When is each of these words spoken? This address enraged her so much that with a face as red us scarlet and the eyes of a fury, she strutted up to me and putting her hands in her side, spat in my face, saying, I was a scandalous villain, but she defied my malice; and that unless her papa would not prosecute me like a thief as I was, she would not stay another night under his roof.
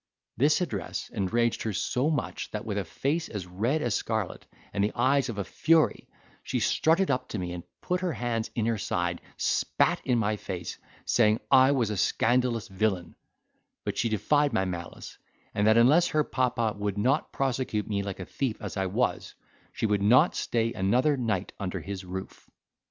This 0.35 0.61
address 0.61 1.09
enraged 1.11 1.61
her 1.61 1.73
so 1.73 2.09
much 2.09 2.49
that 2.49 2.65
with 2.65 2.79
a 2.79 2.83
face 2.83 3.29
as 3.29 3.45
red 3.45 3.83
us 3.83 3.93
scarlet 3.93 4.47
and 4.73 4.83
the 4.83 4.91
eyes 4.95 5.29
of 5.29 5.37
a 5.37 5.43
fury, 5.43 6.07
she 6.41 6.59
strutted 6.59 7.11
up 7.11 7.27
to 7.27 7.37
me 7.37 7.53
and 7.53 7.63
putting 7.83 8.07
her 8.07 8.13
hands 8.13 8.49
in 8.55 8.65
her 8.65 8.79
side, 8.79 9.21
spat 9.37 10.01
in 10.03 10.17
my 10.17 10.37
face, 10.37 10.79
saying, 11.05 11.39
I 11.51 11.71
was 11.73 11.91
a 11.91 11.97
scandalous 11.97 12.67
villain, 12.67 13.13
but 13.85 13.95
she 13.95 14.09
defied 14.09 14.53
my 14.53 14.65
malice; 14.65 15.19
and 15.53 15.67
that 15.67 15.77
unless 15.77 16.07
her 16.07 16.23
papa 16.23 16.73
would 16.79 16.97
not 16.97 17.31
prosecute 17.31 17.87
me 17.87 18.01
like 18.01 18.19
a 18.19 18.25
thief 18.25 18.59
as 18.59 18.77
I 18.77 18.87
was, 18.87 19.35
she 19.71 19.85
would 19.85 20.01
not 20.01 20.33
stay 20.33 20.73
another 20.73 21.15
night 21.15 21.53
under 21.59 21.79
his 21.79 22.03
roof. 22.03 22.49